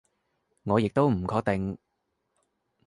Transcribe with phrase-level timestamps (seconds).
[0.63, 1.77] 我亦都唔確定